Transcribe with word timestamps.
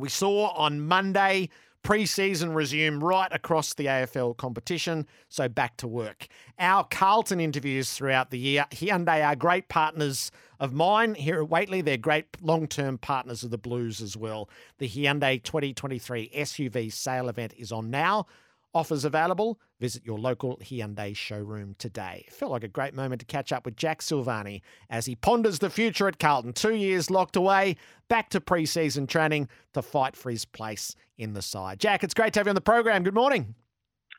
We 0.00 0.08
saw 0.08 0.48
on 0.48 0.86
Monday 0.86 1.50
Pre-season 1.82 2.52
resume 2.52 3.02
right 3.02 3.32
across 3.32 3.72
the 3.72 3.86
AFL 3.86 4.36
competition, 4.36 5.06
so 5.30 5.48
back 5.48 5.78
to 5.78 5.88
work. 5.88 6.26
Our 6.58 6.84
Carlton 6.84 7.40
interviews 7.40 7.90
throughout 7.94 8.30
the 8.30 8.38
year. 8.38 8.66
Hyundai 8.70 9.26
are 9.26 9.34
great 9.34 9.70
partners 9.70 10.30
of 10.58 10.74
mine 10.74 11.14
here 11.14 11.40
at 11.40 11.48
Whateley. 11.48 11.80
They're 11.80 11.96
great 11.96 12.26
long-term 12.42 12.98
partners 12.98 13.44
of 13.44 13.50
the 13.50 13.56
Blues 13.56 14.02
as 14.02 14.14
well. 14.14 14.50
The 14.76 14.88
Hyundai 14.88 15.42
2023 15.42 16.30
SUV 16.36 16.92
sale 16.92 17.30
event 17.30 17.54
is 17.56 17.72
on 17.72 17.90
now. 17.90 18.26
Offers 18.72 19.04
available. 19.04 19.58
Visit 19.80 20.06
your 20.06 20.18
local 20.18 20.56
Hyundai 20.58 21.16
showroom 21.16 21.74
today. 21.78 22.24
It 22.28 22.32
felt 22.32 22.52
like 22.52 22.62
a 22.62 22.68
great 22.68 22.94
moment 22.94 23.18
to 23.20 23.26
catch 23.26 23.50
up 23.50 23.64
with 23.64 23.74
Jack 23.74 24.00
Silvagni 24.00 24.60
as 24.88 25.06
he 25.06 25.16
ponders 25.16 25.58
the 25.58 25.70
future 25.70 26.06
at 26.06 26.20
Carlton. 26.20 26.52
Two 26.52 26.74
years 26.74 27.10
locked 27.10 27.34
away, 27.34 27.76
back 28.08 28.30
to 28.30 28.40
pre-season 28.40 29.08
training 29.08 29.48
to 29.72 29.82
fight 29.82 30.14
for 30.14 30.30
his 30.30 30.44
place 30.44 30.94
in 31.18 31.32
the 31.32 31.42
side. 31.42 31.80
Jack, 31.80 32.04
it's 32.04 32.14
great 32.14 32.32
to 32.34 32.40
have 32.40 32.46
you 32.46 32.50
on 32.50 32.54
the 32.54 32.60
program. 32.60 33.02
Good 33.02 33.14
morning. 33.14 33.56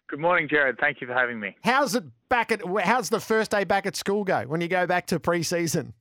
Good 0.10 0.20
morning, 0.20 0.50
Gerard. 0.50 0.78
Thank 0.82 1.00
you 1.00 1.08
for 1.08 1.14
having 1.14 1.40
me. 1.40 1.56
How's 1.64 1.96
it 1.96 2.04
back 2.28 2.52
at? 2.52 2.62
How's 2.84 3.10
the 3.10 3.22
first 3.22 3.52
day 3.52 3.64
back 3.64 3.86
at 3.86 3.96
school 3.96 4.26
go 4.26 4.44
when 4.46 4.60
you 4.60 4.68
go 4.68 4.86
back 4.86 5.08
to 5.08 5.20
pre-season? 5.22 5.94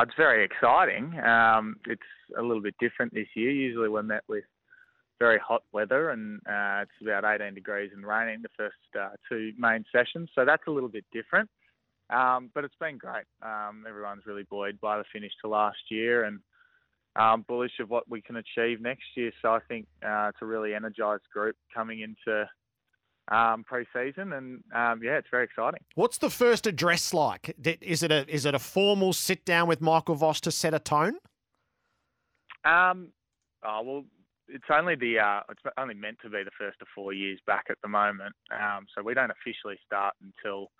It's 0.00 0.14
very 0.16 0.42
exciting. 0.42 1.20
Um, 1.20 1.76
it's 1.86 2.00
a 2.38 2.40
little 2.40 2.62
bit 2.62 2.74
different 2.80 3.12
this 3.12 3.26
year. 3.36 3.50
Usually, 3.50 3.90
we're 3.90 4.02
met 4.02 4.22
with 4.26 4.44
very 5.22 5.38
hot 5.38 5.62
weather 5.72 6.10
and 6.10 6.40
uh, 6.48 6.82
it's 6.82 6.98
about 7.00 7.24
18 7.24 7.54
degrees 7.54 7.90
and 7.94 8.04
raining 8.04 8.42
the 8.42 8.48
first 8.56 8.74
uh, 9.00 9.10
two 9.28 9.52
main 9.56 9.84
sessions. 9.94 10.28
So 10.34 10.44
that's 10.44 10.64
a 10.66 10.70
little 10.70 10.88
bit 10.88 11.04
different. 11.12 11.48
Um, 12.10 12.50
but 12.52 12.64
it's 12.64 12.74
been 12.80 12.98
great. 12.98 13.24
Um, 13.40 13.84
everyone's 13.88 14.26
really 14.26 14.42
buoyed 14.42 14.80
by 14.80 14.98
the 14.98 15.04
finish 15.12 15.30
to 15.42 15.48
last 15.48 15.78
year 15.90 16.24
and 16.24 16.40
um, 17.14 17.44
bullish 17.46 17.78
of 17.78 17.88
what 17.88 18.10
we 18.10 18.20
can 18.20 18.36
achieve 18.36 18.80
next 18.80 19.04
year. 19.14 19.30
So 19.40 19.52
I 19.52 19.60
think 19.68 19.86
uh, 20.04 20.30
it's 20.30 20.38
a 20.42 20.46
really 20.46 20.74
energised 20.74 21.28
group 21.32 21.54
coming 21.72 22.00
into 22.00 22.48
um, 23.30 23.62
pre-season, 23.64 24.32
and 24.32 24.64
um, 24.74 25.00
yeah, 25.02 25.18
it's 25.18 25.28
very 25.30 25.44
exciting. 25.44 25.80
What's 25.94 26.18
the 26.18 26.30
first 26.30 26.66
address 26.66 27.14
like? 27.14 27.54
Is 27.80 28.02
it 28.02 28.10
a 28.10 28.28
is 28.28 28.44
it 28.46 28.54
a 28.54 28.58
formal 28.58 29.12
sit 29.12 29.44
down 29.44 29.68
with 29.68 29.80
Michael 29.80 30.16
Voss 30.16 30.40
to 30.40 30.50
set 30.50 30.74
a 30.74 30.80
tone? 30.80 31.14
Um, 32.64 33.12
oh, 33.64 33.82
well, 33.84 34.04
it's 34.48 34.64
only 34.70 34.94
the 34.94 35.18
uh, 35.18 35.40
it's 35.50 35.60
only 35.78 35.94
meant 35.94 36.18
to 36.22 36.30
be 36.30 36.42
the 36.44 36.50
first 36.58 36.80
of 36.80 36.88
four 36.94 37.12
years 37.12 37.38
back 37.46 37.66
at 37.70 37.78
the 37.82 37.88
moment. 37.88 38.34
Um, 38.50 38.86
so 38.94 39.02
we 39.02 39.14
don't 39.14 39.30
officially 39.30 39.78
start 39.86 40.14
until 40.22 40.70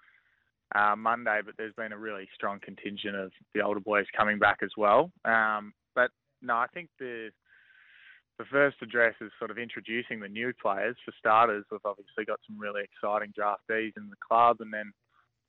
uh, 0.74 0.96
Monday, 0.96 1.40
but 1.44 1.54
there's 1.56 1.74
been 1.74 1.92
a 1.92 1.98
really 1.98 2.28
strong 2.34 2.58
contingent 2.62 3.16
of 3.16 3.32
the 3.54 3.62
older 3.62 3.80
boys 3.80 4.06
coming 4.16 4.38
back 4.38 4.58
as 4.62 4.70
well. 4.76 5.10
Um, 5.24 5.72
but 5.94 6.10
no, 6.40 6.54
I 6.54 6.66
think 6.72 6.88
the 6.98 7.30
the 8.38 8.44
first 8.46 8.76
address 8.82 9.14
is 9.20 9.30
sort 9.38 9.50
of 9.50 9.58
introducing 9.58 10.20
the 10.20 10.28
new 10.28 10.52
players. 10.60 10.96
For 11.04 11.12
starters, 11.18 11.64
we've 11.70 11.80
obviously 11.84 12.24
got 12.24 12.40
some 12.46 12.58
really 12.58 12.82
exciting 12.82 13.32
draftees 13.38 13.92
in 13.96 14.08
the 14.10 14.16
club, 14.26 14.56
and 14.60 14.72
then 14.72 14.92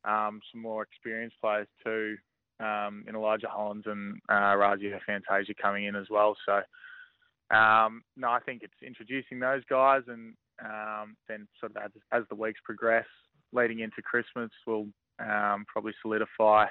um, 0.06 0.42
some 0.52 0.62
more 0.62 0.84
experienced 0.84 1.38
players 1.42 1.68
too, 1.84 2.18
um, 2.60 3.06
in 3.08 3.16
Elijah 3.16 3.48
Hollands 3.48 3.88
and 3.88 4.20
uh, 4.30 4.54
Orazio 4.54 5.00
Fantasia 5.06 5.54
coming 5.60 5.86
in 5.86 5.96
as 5.96 6.08
well. 6.10 6.36
So 6.46 6.62
um, 7.54 8.02
no, 8.18 8.30
I 8.30 8.40
think 8.40 8.64
it's 8.64 8.74
introducing 8.86 9.40
those 9.40 9.64
guys, 9.70 10.02
and 10.08 10.34
um, 10.64 11.16
then 11.28 11.48
sort 11.60 11.76
of 11.76 11.84
as, 11.84 11.92
as, 12.12 12.24
the 12.30 12.36
weeks 12.36 12.60
progress, 12.64 13.06
leading 13.52 13.80
into 13.80 14.02
Christmas, 14.02 14.50
we'll 14.66 14.88
um, 15.20 15.66
probably 15.68 15.94
solidify 16.02 16.66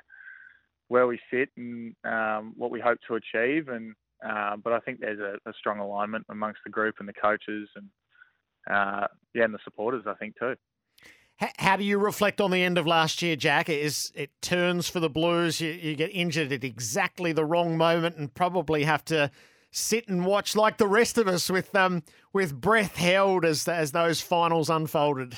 where 0.88 1.06
we 1.06 1.18
sit 1.32 1.48
and 1.56 1.94
um, 2.04 2.52
what 2.56 2.70
we 2.70 2.80
hope 2.80 2.98
to 3.08 3.14
achieve. 3.14 3.68
And 3.68 3.94
uh, 4.26 4.56
but 4.56 4.72
I 4.72 4.80
think 4.80 5.00
there's 5.00 5.20
a, 5.20 5.36
a, 5.48 5.52
strong 5.58 5.78
alignment 5.78 6.26
amongst 6.28 6.60
the 6.64 6.70
group 6.70 6.96
and 7.00 7.08
the 7.08 7.12
coaches, 7.12 7.68
and 7.76 7.88
uh, 8.70 9.06
yeah, 9.34 9.44
and 9.44 9.54
the 9.54 9.58
supporters. 9.64 10.04
I 10.06 10.14
think 10.14 10.38
too. 10.38 10.54
How 11.58 11.76
do 11.76 11.82
you 11.82 11.98
reflect 11.98 12.40
on 12.40 12.52
the 12.52 12.62
end 12.62 12.78
of 12.78 12.86
last 12.86 13.20
year, 13.20 13.34
Jack? 13.34 13.68
Is 13.68 14.12
it 14.14 14.30
turns 14.42 14.88
for 14.88 15.00
the 15.00 15.10
Blues? 15.10 15.60
You, 15.60 15.70
you 15.70 15.96
get 15.96 16.14
injured 16.14 16.52
at 16.52 16.62
exactly 16.62 17.32
the 17.32 17.44
wrong 17.44 17.76
moment, 17.76 18.16
and 18.16 18.32
probably 18.32 18.84
have 18.84 19.04
to 19.06 19.30
sit 19.72 20.06
and 20.06 20.24
watch 20.24 20.54
like 20.54 20.76
the 20.76 20.86
rest 20.86 21.18
of 21.18 21.26
us 21.26 21.50
with 21.50 21.74
um 21.74 22.02
with 22.32 22.60
breath 22.60 22.96
held 22.96 23.44
as 23.44 23.66
as 23.66 23.90
those 23.90 24.20
finals 24.20 24.70
unfolded. 24.70 25.34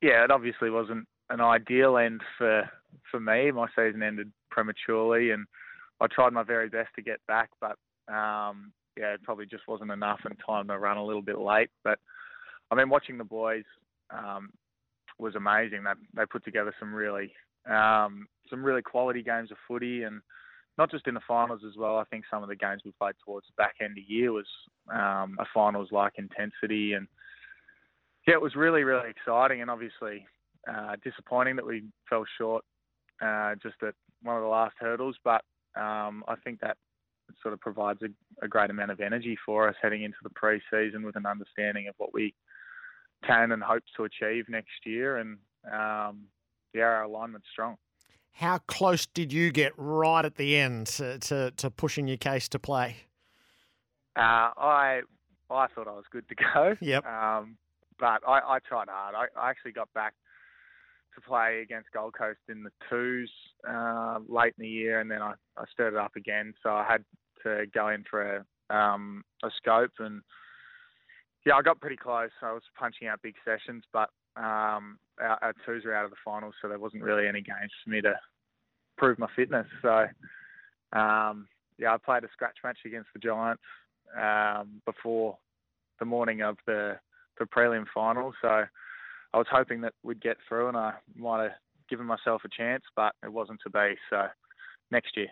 Yeah, 0.00 0.24
it 0.24 0.30
obviously 0.30 0.70
wasn't 0.70 1.08
an 1.30 1.40
ideal 1.40 1.96
end 1.96 2.20
for 2.38 2.70
for 3.10 3.18
me. 3.18 3.50
My 3.50 3.66
season 3.74 4.02
ended 4.02 4.30
prematurely, 4.50 5.30
and 5.30 5.46
I 6.00 6.06
tried 6.06 6.32
my 6.32 6.42
very 6.42 6.68
best 6.68 6.90
to 6.96 7.02
get 7.02 7.20
back, 7.26 7.50
but 7.60 7.76
um, 8.12 8.72
yeah, 8.96 9.14
it 9.14 9.22
probably 9.22 9.46
just 9.46 9.66
wasn't 9.66 9.90
enough 9.90 10.20
and 10.24 10.36
time 10.46 10.68
to 10.68 10.78
run 10.78 10.96
a 10.96 11.04
little 11.04 11.22
bit 11.22 11.38
late. 11.38 11.70
But 11.82 11.98
I 12.70 12.74
mean, 12.74 12.88
watching 12.88 13.18
the 13.18 13.24
boys 13.24 13.64
um, 14.10 14.50
was 15.18 15.34
amazing. 15.34 15.84
They 15.84 15.92
they 16.14 16.26
put 16.26 16.44
together 16.44 16.74
some 16.78 16.94
really 16.94 17.32
um, 17.68 18.26
some 18.48 18.64
really 18.64 18.82
quality 18.82 19.22
games 19.22 19.50
of 19.50 19.56
footy 19.66 20.02
and 20.02 20.20
not 20.80 20.90
just 20.90 21.06
in 21.06 21.12
the 21.12 21.20
finals 21.28 21.60
as 21.68 21.76
well. 21.76 21.98
I 21.98 22.04
think 22.04 22.24
some 22.30 22.42
of 22.42 22.48
the 22.48 22.56
games 22.56 22.80
we 22.86 22.92
played 22.92 23.14
towards 23.22 23.46
the 23.48 23.62
back 23.62 23.74
end 23.82 23.90
of 23.90 23.96
the 23.96 24.14
year 24.14 24.32
was 24.32 24.46
um, 24.90 25.36
a 25.38 25.44
finals 25.52 25.90
like 25.92 26.14
intensity, 26.16 26.94
and 26.94 27.06
yeah, 28.26 28.32
it 28.32 28.40
was 28.40 28.56
really 28.56 28.82
really 28.82 29.10
exciting 29.10 29.60
and 29.60 29.70
obviously 29.70 30.26
uh, 30.66 30.96
disappointing 31.04 31.56
that 31.56 31.66
we 31.66 31.84
fell 32.08 32.24
short 32.38 32.64
uh, 33.20 33.56
just 33.62 33.74
at 33.86 33.94
one 34.22 34.36
of 34.36 34.42
the 34.42 34.48
last 34.48 34.74
hurdles. 34.80 35.16
But 35.22 35.42
um, 35.78 36.24
I 36.26 36.36
think 36.42 36.60
that 36.60 36.78
sort 37.42 37.52
of 37.52 37.60
provides 37.60 38.00
a, 38.00 38.08
a, 38.42 38.48
great 38.48 38.70
amount 38.70 38.90
of 38.90 39.00
energy 39.00 39.38
for 39.46 39.68
us 39.68 39.76
heading 39.80 40.02
into 40.02 40.16
the 40.22 40.30
pre-season 40.30 41.04
with 41.04 41.14
an 41.14 41.26
understanding 41.26 41.86
of 41.88 41.94
what 41.98 42.12
we 42.12 42.34
can 43.24 43.52
and 43.52 43.62
hope 43.62 43.84
to 43.96 44.04
achieve 44.04 44.46
next 44.48 44.86
year, 44.86 45.18
and 45.18 45.36
um, 45.70 46.22
yeah, 46.72 46.84
our 46.84 47.02
alignment's 47.02 47.46
strong. 47.52 47.76
How 48.32 48.58
close 48.58 49.06
did 49.06 49.32
you 49.32 49.50
get 49.50 49.72
right 49.76 50.24
at 50.24 50.36
the 50.36 50.56
end 50.56 50.86
to, 50.88 51.18
to, 51.18 51.50
to 51.52 51.70
pushing 51.70 52.08
your 52.08 52.16
case 52.16 52.48
to 52.50 52.58
play? 52.58 52.96
Uh, 54.16 54.50
I 54.56 55.00
I 55.50 55.66
thought 55.66 55.88
I 55.88 55.92
was 55.92 56.04
good 56.10 56.28
to 56.28 56.34
go. 56.34 56.76
Yep. 56.80 57.04
Um, 57.04 57.56
but 57.98 58.22
I, 58.26 58.40
I 58.46 58.58
tried 58.66 58.88
hard. 58.88 59.14
I, 59.14 59.26
I, 59.38 59.50
actually 59.50 59.72
got 59.72 59.92
back 59.92 60.14
to 61.14 61.20
play 61.20 61.60
against 61.62 61.90
Gold 61.92 62.14
Coast 62.16 62.38
in 62.48 62.62
the 62.62 62.70
twos 62.88 63.30
uh, 63.68 64.18
late 64.28 64.54
in 64.58 64.62
the 64.62 64.68
year, 64.68 65.00
and 65.00 65.10
then 65.10 65.20
I, 65.20 65.34
I 65.56 65.64
stirred 65.72 65.94
it 65.94 66.00
up 66.00 66.16
again. 66.16 66.54
So 66.62 66.70
I 66.70 66.84
had 66.88 67.04
to 67.42 67.66
go 67.74 67.88
in 67.88 68.04
for 68.08 68.44
a, 68.70 68.74
um, 68.74 69.22
a 69.42 69.50
scope, 69.56 69.92
and 69.98 70.22
yeah, 71.44 71.54
I 71.54 71.62
got 71.62 71.80
pretty 71.80 71.96
close. 71.96 72.30
I 72.42 72.52
was 72.52 72.62
punching 72.78 73.08
out 73.08 73.20
big 73.22 73.34
sessions, 73.44 73.84
but 73.92 74.08
um, 74.40 74.98
our, 75.20 75.38
our 75.42 75.54
twos 75.66 75.84
are 75.84 75.94
out 75.94 76.04
of 76.04 76.10
the 76.10 76.16
finals, 76.24 76.54
so 76.60 76.68
there 76.68 76.78
wasn't 76.78 77.02
really 77.02 77.28
any 77.28 77.40
games 77.40 77.70
for 77.84 77.90
me 77.90 78.00
to 78.00 78.14
prove 78.96 79.18
my 79.18 79.28
fitness. 79.36 79.66
So, 79.82 80.06
um, 80.92 81.46
yeah, 81.78 81.94
I 81.94 81.98
played 82.02 82.24
a 82.24 82.28
scratch 82.32 82.56
match 82.64 82.78
against 82.86 83.08
the 83.12 83.20
Giants 83.20 83.62
um, 84.18 84.80
before 84.86 85.36
the 85.98 86.04
morning 86.06 86.42
of 86.42 86.56
the 86.66 86.98
the 87.38 87.46
prelim 87.46 87.84
final. 87.94 88.32
So, 88.42 88.64
I 89.32 89.36
was 89.36 89.46
hoping 89.50 89.82
that 89.82 89.94
we'd 90.02 90.22
get 90.22 90.38
through, 90.48 90.68
and 90.68 90.76
I 90.76 90.94
might 91.16 91.42
have 91.42 91.52
given 91.88 92.06
myself 92.06 92.42
a 92.44 92.48
chance, 92.48 92.82
but 92.96 93.14
it 93.22 93.32
wasn't 93.32 93.60
to 93.64 93.70
be. 93.70 93.94
So, 94.08 94.26
next 94.90 95.16
year. 95.16 95.28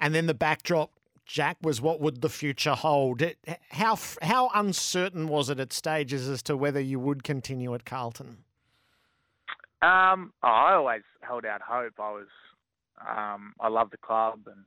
And 0.00 0.14
then 0.14 0.26
the 0.26 0.34
backdrop 0.34 0.90
Jack, 1.26 1.58
was 1.62 1.80
what 1.80 2.00
would 2.00 2.20
the 2.20 2.28
future 2.28 2.74
hold? 2.74 3.22
It, 3.22 3.38
how 3.70 3.98
how 4.20 4.50
uncertain 4.54 5.28
was 5.28 5.48
it 5.48 5.60
at 5.60 5.72
stages 5.72 6.28
as 6.28 6.42
to 6.44 6.56
whether 6.56 6.80
you 6.80 6.98
would 6.98 7.22
continue 7.22 7.74
at 7.74 7.84
Carlton? 7.84 8.38
Um, 9.82 10.32
oh, 10.42 10.48
I 10.48 10.74
always 10.74 11.02
held 11.22 11.44
out 11.44 11.60
hope. 11.60 11.94
I 11.98 12.12
was, 12.12 12.28
um, 13.00 13.54
I 13.60 13.68
love 13.68 13.90
the 13.90 13.96
club 13.96 14.40
and 14.46 14.64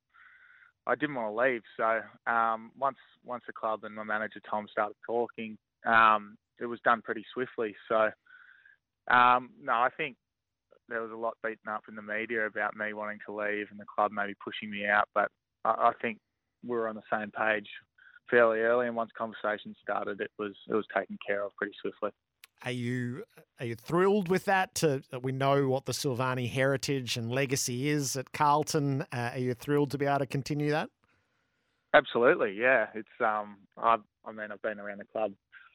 I 0.88 0.96
didn't 0.96 1.16
want 1.16 1.34
to 1.34 1.42
leave. 1.42 1.62
So 1.78 2.02
um, 2.32 2.72
once 2.78 2.98
once 3.24 3.44
the 3.48 3.54
club 3.54 3.84
and 3.84 3.96
my 3.96 4.04
manager 4.04 4.42
Tom 4.50 4.68
started 4.70 4.96
talking, 5.06 5.58
um, 5.86 6.38
it 6.60 6.66
was 6.66 6.80
done 6.84 7.02
pretty 7.02 7.26
swiftly. 7.34 7.76
So 7.88 8.10
um, 9.10 9.52
no, 9.62 9.74
I 9.74 9.90
think 9.96 10.18
there 10.90 11.02
was 11.02 11.12
a 11.12 11.16
lot 11.16 11.38
beaten 11.44 11.70
up 11.70 11.84
in 11.88 11.96
the 11.96 12.02
media 12.02 12.46
about 12.46 12.76
me 12.76 12.94
wanting 12.94 13.20
to 13.26 13.34
leave 13.36 13.68
and 13.72 13.80
the 13.80 13.86
club 13.86 14.12
maybe 14.12 14.34
pushing 14.44 14.70
me 14.70 14.86
out. 14.86 15.08
But 15.14 15.30
I, 15.64 15.70
I 15.70 15.92
think 16.02 16.20
we 16.66 16.76
were 16.76 16.88
on 16.88 16.96
the 16.96 17.02
same 17.12 17.32
page 17.32 17.68
fairly 18.30 18.60
early, 18.60 18.88
and 18.88 18.96
once 18.96 19.12
conversation 19.18 19.76
started, 19.82 20.22
it 20.22 20.32
was 20.38 20.54
it 20.68 20.74
was 20.74 20.86
taken 20.96 21.18
care 21.26 21.46
of 21.46 21.56
pretty 21.56 21.74
swiftly. 21.82 22.12
Are 22.64 22.72
you 22.72 23.24
are 23.60 23.66
you 23.66 23.76
thrilled 23.76 24.30
with 24.30 24.46
that? 24.46 24.76
To 24.76 25.04
that 25.12 25.24
we 25.24 25.32
know 25.32 25.68
what 25.68 25.86
the 25.86 25.92
Silvagni 25.92 26.50
heritage 26.50 27.18
and 27.18 27.32
legacy 27.32 27.90
is 27.90 28.16
at 28.16 28.32
Carlton. 28.32 29.04
Uh, 29.14 29.32
are 29.34 29.40
you 29.40 29.54
thrilled 29.54 29.92
to 29.92 29.98
be 29.98 30.06
able 30.06 30.20
to 30.20 30.26
continue 30.26 30.72
that? 30.72 30.90
Absolutely, 31.94 32.54
yeah. 32.60 32.88
It's 32.94 33.08
um, 33.22 33.58
I've, 33.78 34.02
I 34.26 34.32
mean, 34.32 34.52
I've 34.52 34.62
been 34.62 34.80
around 34.80 35.00
the 35.00 35.06
club. 35.06 35.32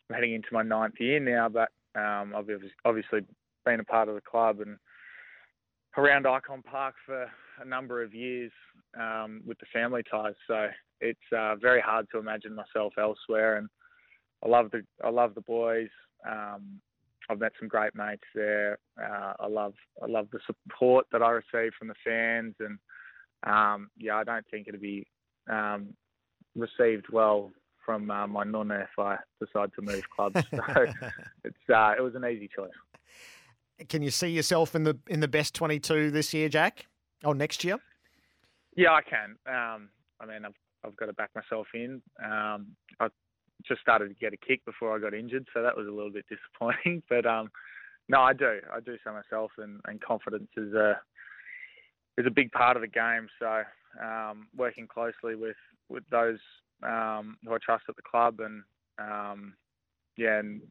I'm 0.09 0.15
heading 0.15 0.35
into 0.35 0.49
my 0.53 0.63
ninth 0.63 0.95
year 0.99 1.21
now, 1.21 1.49
but 1.49 1.71
um, 1.99 2.35
I've 2.37 2.49
obviously 2.85 3.21
been 3.65 3.81
a 3.81 3.85
part 3.85 4.09
of 4.09 4.15
the 4.15 4.21
club 4.21 4.61
and 4.61 4.77
around 5.97 6.25
Ikon 6.25 6.65
Park 6.65 6.95
for 7.07 7.31
a 7.61 7.65
number 7.65 8.03
of 8.03 8.15
years 8.15 8.53
um, 8.99 9.43
with 9.47 9.59
the 9.59 9.67
family 9.73 10.03
ties. 10.11 10.35
So 10.47 10.69
it's 11.01 11.19
uh, 11.37 11.57
very 11.57 11.81
hard 11.81 12.07
to 12.13 12.19
imagine 12.19 12.55
myself 12.55 12.95
elsewhere. 12.99 13.57
And 13.57 13.69
I 14.45 14.49
love 14.49 14.71
the 14.71 14.83
I 15.05 15.11
love 15.11 15.35
the 15.35 15.43
boys. 15.43 15.89
Um, 16.29 16.81
I've 17.29 17.39
met 17.39 17.53
some 17.59 17.69
great 17.69 17.95
mates 17.95 18.25
there. 18.35 18.79
Uh, 19.01 19.35
I 19.39 19.47
love 19.47 19.75
I 20.03 20.07
love 20.07 20.29
the 20.33 20.41
support 20.47 21.07
that 21.13 21.23
I 21.23 21.31
receive 21.31 21.73
from 21.79 21.89
the 21.89 21.95
fans, 22.05 22.55
and 22.59 22.79
um, 23.45 23.91
yeah, 23.97 24.17
I 24.17 24.25
don't 24.25 24.45
think 24.51 24.67
it'll 24.67 24.81
be 24.81 25.07
um, 25.49 25.95
received 26.57 27.07
well 27.13 27.53
from 27.85 28.11
uh, 28.11 28.27
my 28.27 28.45
nonna 28.45 28.81
if 28.81 28.99
I 28.99 29.17
decide 29.39 29.71
to 29.77 29.83
move 29.83 30.03
clubs. 30.15 30.41
So 30.51 30.59
it's 31.45 31.71
uh, 31.73 31.93
it 31.97 32.03
was 32.03 32.15
an 32.15 32.25
easy 32.25 32.49
choice. 32.55 32.71
Can 33.89 34.03
you 34.03 34.11
see 34.11 34.29
yourself 34.29 34.75
in 34.75 34.85
the 34.85 34.99
in 35.07 35.21
the 35.21 35.29
best 35.29 35.55
twenty 35.55 35.79
two 35.79 36.11
this 36.11 36.35
year, 36.35 36.49
Jack? 36.49 36.87
Or 37.25 37.35
next 37.35 37.65
year? 37.65 37.79
Yeah, 38.77 38.93
I 38.93 39.03
can. 39.03 39.37
Um, 39.47 39.91
I 40.21 40.27
mean, 40.27 40.45
I've 40.45 40.55
I've 40.85 40.97
got 40.97 41.07
to 41.07 41.13
back 41.13 41.31
myself 41.35 41.67
in. 41.75 42.01
Um, 42.25 42.69
I 42.99 43.09
just 43.67 43.81
started 43.83 44.09
to 44.09 44.15
get 44.15 44.33
a 44.33 44.37
kick 44.37 44.65
before 44.65 44.97
I 44.97 45.01
got 45.01 45.15
injured, 45.15 45.47
so 45.53 45.63
that 45.63 45.77
was 45.77 45.87
a 45.87 45.91
little 45.91 46.13
bit 46.13 46.25
disappointing. 46.31 47.03
But 47.09 47.27
um, 47.27 47.51
no, 48.09 48.21
I 48.21 48.33
do. 48.33 48.61
I 48.73 48.81
do 48.81 48.97
so 49.05 49.13
myself, 49.13 49.53
and, 49.59 49.81
and 49.87 50.01
confidence 50.01 50.51
is 50.57 50.73
a 50.75 51.01
is 52.19 52.27
a 52.27 52.31
big 52.31 52.51
part 52.53 52.77
of 52.77 52.83
the 52.83 52.89
game. 52.89 53.29
So 53.39 53.63
um, 54.03 54.49
working 54.57 54.87
closely 54.87 55.35
with 55.35 55.57
with 55.89 56.05
those 56.11 56.39
um, 56.83 57.37
who 57.45 57.53
I 57.53 57.59
trust 57.63 57.85
at 57.89 57.97
the 57.97 58.03
club, 58.03 58.41
and 58.41 58.63
um, 58.99 59.55
yeah, 60.17 60.39
and 60.39 60.63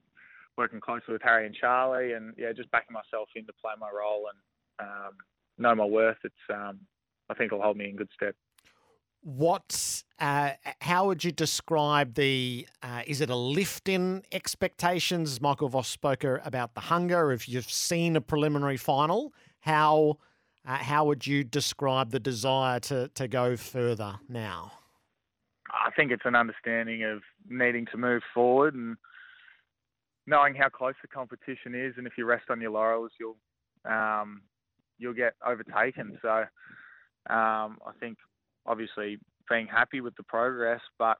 working 0.57 0.81
closely 0.81 1.13
with 1.13 1.21
Harry 1.21 1.45
and 1.45 1.55
Charlie, 1.55 2.13
and 2.13 2.33
yeah, 2.37 2.51
just 2.53 2.71
backing 2.71 2.93
myself 2.93 3.29
in 3.35 3.45
to 3.45 3.53
play 3.61 3.73
my 3.79 3.89
role 3.89 4.25
and 4.27 4.87
um, 4.87 5.13
know 5.59 5.75
my 5.75 5.85
worth. 5.85 6.17
It's 6.23 6.35
um, 6.53 6.79
I 7.29 7.33
think 7.33 7.51
it'll 7.51 7.63
hold 7.63 7.77
me 7.77 7.89
in 7.89 7.95
good 7.95 8.09
stead. 8.15 8.33
What's 9.21 10.05
Uh, 10.19 10.51
how 10.81 11.05
would 11.07 11.23
you 11.23 11.31
describe 11.31 12.15
the? 12.15 12.67
Uh, 12.81 13.03
is 13.05 13.21
it 13.21 13.29
a 13.29 13.35
lift 13.35 13.87
in 13.87 14.23
expectations? 14.31 15.41
Michael 15.41 15.69
Voss 15.69 15.87
spoke 15.87 16.23
about 16.23 16.73
the 16.73 16.81
hunger. 16.81 17.31
If 17.31 17.47
you've 17.47 17.71
seen 17.71 18.15
a 18.15 18.21
preliminary 18.21 18.77
final, 18.77 19.33
how 19.59 20.17
uh, 20.65 20.77
how 20.77 21.05
would 21.05 21.27
you 21.27 21.43
describe 21.43 22.11
the 22.11 22.19
desire 22.19 22.79
to 22.81 23.09
to 23.09 23.27
go 23.27 23.55
further 23.57 24.19
now? 24.27 24.71
I 25.69 25.91
think 25.91 26.11
it's 26.11 26.25
an 26.25 26.35
understanding 26.35 27.03
of 27.03 27.21
needing 27.47 27.85
to 27.91 27.97
move 27.97 28.23
forward 28.33 28.73
and 28.73 28.97
knowing 30.25 30.55
how 30.55 30.69
close 30.69 30.95
the 31.01 31.07
competition 31.07 31.75
is, 31.75 31.93
and 31.97 32.07
if 32.07 32.13
you 32.17 32.25
rest 32.25 32.45
on 32.49 32.61
your 32.61 32.71
laurels, 32.71 33.11
you'll 33.19 33.37
um, 33.85 34.41
you'll 34.99 35.13
get 35.13 35.33
overtaken. 35.45 36.17
So 36.21 36.29
um, 36.29 37.77
I 37.85 37.91
think 37.99 38.17
obviously 38.65 39.17
being 39.49 39.67
happy 39.67 40.01
with 40.01 40.15
the 40.15 40.23
progress, 40.23 40.81
but 40.99 41.17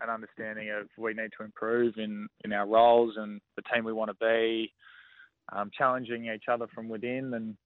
an 0.00 0.10
understanding 0.10 0.70
of 0.70 0.86
we 0.96 1.14
need 1.14 1.30
to 1.38 1.44
improve 1.44 1.94
in, 1.96 2.28
in 2.44 2.52
our 2.52 2.66
roles 2.66 3.14
and 3.16 3.40
the 3.56 3.62
team 3.74 3.84
we 3.84 3.92
want 3.92 4.10
to 4.10 4.16
be, 4.20 4.72
um, 5.52 5.70
challenging 5.76 6.26
each 6.26 6.44
other 6.50 6.66
from 6.74 6.88
within, 6.88 7.32
and 7.34 7.56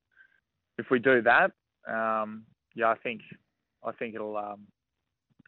if 0.79 0.87
we 0.91 0.99
do 0.99 1.21
that, 1.23 1.51
um, 1.93 2.45
yeah, 2.75 2.89
I 2.89 2.97
think 2.97 3.21
I 3.85 3.93
think 3.93 4.15
it'll 4.15 4.37
um, 4.37 4.67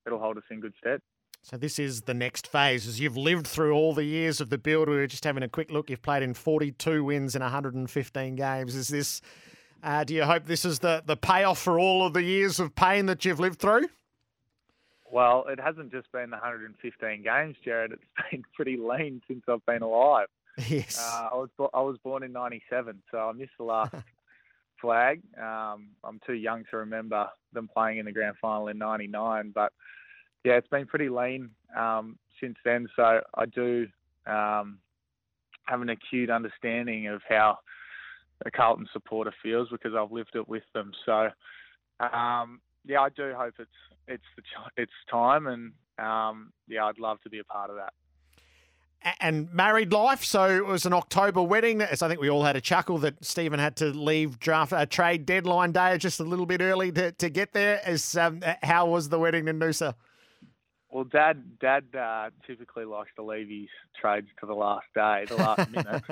it'll 0.07 0.19
hold 0.19 0.37
us 0.37 0.43
in 0.51 0.61
good 0.61 0.75
stead. 0.79 1.01
So 1.43 1.57
this 1.57 1.79
is 1.79 2.03
the 2.03 2.15
next 2.15 2.47
phase. 2.47 2.89
As 2.89 2.99
you've 2.99 3.19
lived 3.19 3.47
through 3.47 3.75
all 3.75 3.93
the 3.93 4.05
years 4.05 4.41
of 4.41 4.49
the 4.49 4.57
build, 4.57 4.89
we 4.89 4.97
were 4.97 5.07
just 5.07 5.25
having 5.25 5.43
a 5.43 5.49
quick 5.49 5.71
look. 5.71 5.91
You've 5.91 6.03
played 6.03 6.23
in 6.23 6.33
42 6.33 7.05
wins 7.05 7.37
in 7.37 7.43
115 7.43 8.35
games. 8.35 8.75
Is 8.75 8.89
this 8.89 9.21
uh, 9.85 10.03
do 10.03 10.15
you 10.15 10.25
hope 10.25 10.47
this 10.47 10.65
is 10.65 10.79
the, 10.81 11.03
the 11.05 11.17
payoff 11.17 11.59
for 11.59 11.79
all 11.79 12.07
of 12.07 12.15
the 12.15 12.23
years 12.23 12.59
of 12.59 12.75
pain 12.75 13.07
that 13.07 13.25
you've 13.25 13.39
lived 13.39 13.61
through? 13.61 13.89
Well, 15.13 15.45
it 15.49 15.61
hasn't 15.61 15.93
just 15.93 16.11
been 16.11 16.31
115 16.31 17.23
games, 17.23 17.57
Gerard. 17.63 17.93
It's 17.93 18.03
been 18.31 18.43
pretty 18.55 18.77
lean 18.77 19.21
since 19.29 19.43
I've 19.49 19.65
been 19.67 19.83
alive. 19.83 20.27
Yes. 20.69 21.01
Uh, 21.01 21.31
I 21.33 21.35
was 21.35 21.49
I 21.75 21.81
was 21.81 21.99
born 22.05 22.23
in 22.23 22.33
'97, 22.33 23.03
so 23.11 23.19
I 23.19 23.33
missed 23.33 23.51
the 23.59 23.65
last 23.65 23.93
flag. 24.81 25.21
Um, 25.37 25.89
I'm 26.05 26.21
too 26.25 26.35
young 26.35 26.63
to 26.71 26.77
remember 26.77 27.29
them 27.53 27.69
playing 27.75 27.99
in 27.99 28.07
the 28.07 28.13
grand 28.13 28.37
final 28.41 28.69
in 28.69 28.79
'99, 28.79 29.51
but 29.53 29.73
yeah, 30.45 30.53
it's 30.53 30.69
been 30.69 30.87
pretty 30.87 31.09
lean 31.09 31.51
um, 31.77 32.21
since 32.41 32.55
then. 32.65 32.87
So 32.95 33.21
I 33.35 33.47
do 33.47 33.89
um, 34.29 34.79
have 35.65 35.83
an 35.83 35.89
acute 35.89 36.31
understanding 36.31 37.09
of 37.09 37.21
how 37.29 37.59
a 38.45 38.51
Carlton 38.51 38.89
supporter 38.93 39.33
feels 39.43 39.69
because 39.71 39.93
I've 39.95 40.13
lived 40.13 40.33
it 40.35 40.49
with 40.49 40.65
them. 40.75 40.93
So 41.07 41.29
um, 42.01 42.61
yeah, 42.85 43.01
I 43.01 43.09
do 43.11 43.33
hope 43.37 43.55
it's 43.59 43.71
it's 44.07 44.25
the 44.37 44.43
it's 44.83 44.93
time, 45.11 45.47
and 45.47 45.73
um, 45.99 46.53
yeah, 46.69 46.85
I'd 46.85 46.99
love 46.99 47.21
to 47.23 47.31
be 47.31 47.39
a 47.39 47.45
part 47.45 47.71
of 47.71 47.77
that. 47.77 47.93
And 49.21 49.53
married 49.53 49.93
life, 49.93 50.25
so 50.25 50.49
it 50.49 50.65
was 50.65 50.87
an 50.87 50.95
October 50.95 51.43
wedding. 51.43 51.83
So 51.95 52.07
I 52.07 52.09
think 52.09 52.23
we 52.23 52.31
all 52.31 52.45
had 52.45 52.57
a 52.57 52.61
chuckle 52.61 52.97
that 52.99 53.23
Stephen 53.23 53.61
had 53.61 53.77
to 53.77 53.87
leave 53.87 54.39
draft 54.39 54.73
uh, 54.73 54.87
trade 54.87 55.27
deadline 55.27 55.73
day 55.73 55.99
just 55.99 56.21
a 56.21 56.25
little 56.25 56.47
bit 56.47 56.63
early 56.63 56.91
to, 56.93 57.13
to 57.13 57.29
get 57.29 57.53
there. 57.53 57.83
As 57.85 58.17
um, 58.17 58.43
how 58.63 58.87
was 58.87 59.11
the 59.11 59.19
wedding 59.19 59.47
in 59.47 59.59
Noosa? 59.59 59.95
Well, 60.95 61.03
Dad, 61.03 61.59
Dad 61.61 61.87
uh, 61.99 62.31
typically 62.47 62.85
likes 62.85 63.11
to 63.17 63.25
leave 63.25 63.49
his 63.49 63.69
trades 64.01 64.29
to 64.39 64.47
the 64.47 64.55
last 64.55 64.87
day, 64.95 65.25
the 65.29 65.35
last 65.35 65.69
minute. 65.73 66.05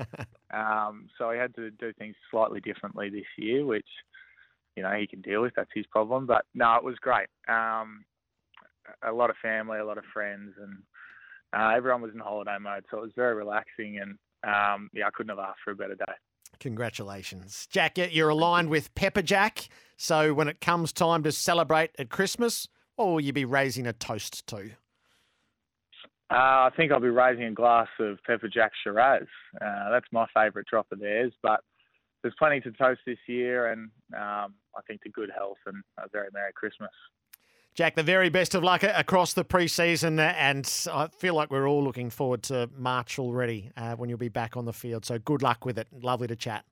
Um, 0.52 1.08
so 1.17 1.31
he 1.31 1.38
had 1.38 1.55
to 1.55 1.70
do 1.70 1.93
things 1.93 2.17
slightly 2.32 2.61
differently 2.61 3.08
this 3.08 3.25
year, 3.38 3.64
which 3.64 3.87
you 4.75 4.82
know 4.82 4.90
he 4.90 5.06
can 5.06 5.20
deal 5.20 5.40
with. 5.40 5.52
That's 5.55 5.70
his 5.73 5.87
problem. 5.87 6.26
But 6.26 6.46
no, 6.52 6.75
it 6.75 6.82
was 6.82 6.96
great. 6.96 7.29
Um, 7.46 8.05
a 9.06 9.12
lot 9.12 9.31
of 9.31 9.37
family, 9.40 9.79
a 9.79 9.84
lot 9.84 9.99
of 9.99 10.05
friends, 10.12 10.55
and 10.61 10.82
uh, 11.52 11.76
everyone 11.76 12.02
was 12.02 12.11
in 12.12 12.19
holiday 12.19 12.56
mode, 12.61 12.85
so 12.90 12.99
it 12.99 13.02
was 13.02 13.12
very 13.14 13.37
relaxing. 13.37 14.00
And 14.02 14.19
um, 14.43 14.90
yeah, 14.93 15.06
I 15.06 15.11
couldn't 15.11 15.31
have 15.31 15.38
asked 15.38 15.61
for 15.64 15.70
a 15.70 15.76
better 15.76 15.94
day. 15.94 16.12
Congratulations, 16.58 17.69
Jack. 17.70 17.99
You're 17.99 18.31
aligned 18.31 18.69
with 18.69 18.93
Pepper 18.96 19.23
Jack. 19.23 19.69
So 19.96 20.35
when 20.35 20.49
it 20.49 20.61
comes 20.61 20.93
time 20.93 21.23
to 21.23 21.31
celebrate 21.31 21.93
at 22.00 22.11
Christmas, 22.11 22.67
what 23.02 23.12
will 23.12 23.20
you 23.20 23.32
be 23.32 23.44
raising 23.44 23.87
a 23.87 23.93
toast 23.93 24.46
to? 24.49 24.70
Uh, 26.31 26.69
I 26.69 26.70
think 26.76 26.93
I'll 26.93 27.00
be 27.00 27.10
raising 27.10 27.44
a 27.44 27.52
glass 27.52 27.88
of 27.99 28.19
Pepper 28.26 28.49
Jack 28.49 28.72
Shiraz. 28.82 29.26
Uh, 29.60 29.90
that's 29.90 30.06
my 30.12 30.26
favourite 30.34 30.66
drop 30.66 30.87
of 30.90 31.00
theirs, 31.00 31.32
but 31.43 31.60
there's 32.22 32.34
plenty 32.38 32.60
to 32.60 32.70
toast 32.72 33.00
this 33.04 33.19
year, 33.26 33.72
and 33.72 33.90
um, 34.14 34.54
I 34.76 34.81
think 34.87 35.02
to 35.02 35.10
good 35.10 35.31
health 35.37 35.58
and 35.66 35.82
a 35.99 36.08
very 36.10 36.28
Merry 36.32 36.52
Christmas. 36.54 36.90
Jack, 37.75 37.96
the 37.96 38.02
very 38.02 38.28
best 38.28 38.54
of 38.54 38.62
luck 38.62 38.82
across 38.82 39.32
the 39.32 39.44
preseason, 39.44 40.19
and 40.20 40.70
I 40.93 41.08
feel 41.08 41.34
like 41.34 41.50
we're 41.50 41.69
all 41.69 41.82
looking 41.82 42.10
forward 42.10 42.43
to 42.44 42.71
March 42.76 43.18
already 43.18 43.71
uh, 43.76 43.97
when 43.97 44.09
you'll 44.09 44.18
be 44.18 44.28
back 44.28 44.56
on 44.56 44.64
the 44.64 44.73
field. 44.73 45.04
So 45.04 45.18
good 45.18 45.42
luck 45.42 45.64
with 45.64 45.78
it. 45.78 45.88
Lovely 45.90 46.28
to 46.28 46.37
chat. 46.37 46.64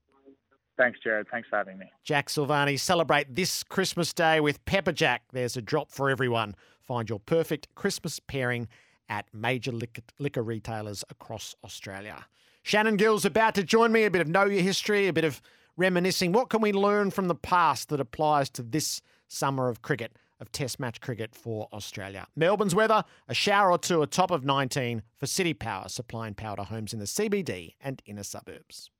Thanks, 0.80 0.98
Gerard. 1.00 1.26
Thanks 1.30 1.46
for 1.46 1.56
having 1.56 1.76
me. 1.76 1.92
Jack 2.04 2.28
Silvagni, 2.28 2.80
celebrate 2.80 3.34
this 3.34 3.62
Christmas 3.62 4.14
Day 4.14 4.40
with 4.40 4.64
Pepper 4.64 4.92
Jack. 4.92 5.24
There's 5.30 5.54
a 5.54 5.60
drop 5.60 5.90
for 5.90 6.08
everyone. 6.08 6.56
Find 6.80 7.06
your 7.06 7.20
perfect 7.20 7.68
Christmas 7.74 8.18
pairing 8.18 8.66
at 9.06 9.26
major 9.34 9.72
liquor, 9.72 10.00
liquor 10.18 10.42
retailers 10.42 11.04
across 11.10 11.54
Australia. 11.62 12.24
Shannon 12.62 12.96
Gill's 12.96 13.26
about 13.26 13.54
to 13.56 13.62
join 13.62 13.92
me. 13.92 14.04
A 14.04 14.10
bit 14.10 14.22
of 14.22 14.28
know 14.28 14.46
your 14.46 14.62
history, 14.62 15.06
a 15.06 15.12
bit 15.12 15.24
of 15.24 15.42
reminiscing. 15.76 16.32
What 16.32 16.48
can 16.48 16.62
we 16.62 16.72
learn 16.72 17.10
from 17.10 17.28
the 17.28 17.34
past 17.34 17.90
that 17.90 18.00
applies 18.00 18.48
to 18.50 18.62
this 18.62 19.02
summer 19.28 19.68
of 19.68 19.82
cricket, 19.82 20.16
of 20.40 20.50
Test 20.50 20.80
match 20.80 21.02
cricket 21.02 21.34
for 21.34 21.68
Australia? 21.74 22.26
Melbourne's 22.36 22.74
weather, 22.74 23.04
a 23.28 23.34
shower 23.34 23.70
or 23.70 23.76
two, 23.76 24.00
a 24.00 24.06
top 24.06 24.30
of 24.30 24.46
19 24.46 25.02
for 25.18 25.26
CitiPower, 25.26 25.90
supplying 25.90 26.32
power 26.32 26.56
to 26.56 26.64
homes 26.64 26.94
in 26.94 27.00
the 27.00 27.04
CBD 27.04 27.74
and 27.82 28.00
inner 28.06 28.22
suburbs. 28.22 28.90